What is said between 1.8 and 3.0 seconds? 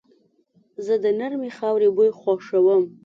بوی خوښوم.